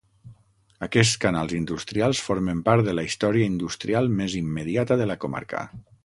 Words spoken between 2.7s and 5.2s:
de la història industrial més immediata de la